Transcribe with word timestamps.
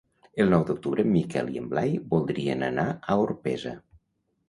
El 0.43 0.47
nou 0.53 0.63
d'octubre 0.69 1.05
en 1.09 1.11
Miquel 1.17 1.53
i 1.57 1.63
en 1.63 1.69
Blai 1.75 1.95
voldrien 2.17 2.67
anar 2.73 2.89
a 3.17 3.23
Orpesa. 3.29 3.79